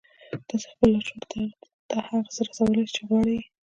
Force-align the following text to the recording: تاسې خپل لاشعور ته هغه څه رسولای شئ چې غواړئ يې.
تاسې 0.47 0.67
خپل 0.73 0.87
لاشعور 0.93 1.23
ته 1.89 1.95
هغه 2.07 2.29
څه 2.35 2.39
رسولای 2.47 2.85
شئ 2.85 2.91
چې 2.95 3.01
غواړئ 3.07 3.33
يې. 3.37 3.41